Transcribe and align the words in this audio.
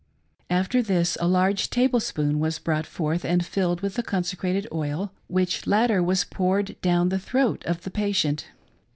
After 0.49 0.81
this 0.81 1.15
a 1.21 1.27
large 1.27 1.69
tablespoon 1.69 2.39
was 2.39 2.57
brought 2.57 2.87
forth 2.87 3.23
and 3.23 3.45
filled 3.45 3.81
with 3.81 3.93
the 3.93 4.01
consecrated 4.01 4.67
oil, 4.73 5.13
which 5.27 5.67
latter 5.67 6.01
was 6.01 6.23
poured 6.23 6.75
down 6.81 7.09
the 7.09 7.19
throat 7.19 7.63
of 7.65 7.83
the 7.83 7.91
patient. 7.91 8.47